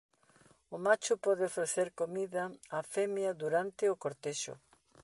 O 0.75 0.77
macho 0.85 1.13
pode 1.25 1.43
ofrecer 1.49 1.87
comida 2.01 2.43
á 2.77 2.79
femia 2.93 3.31
durante 3.43 3.83
o 3.93 3.99
cortexo. 4.03 4.53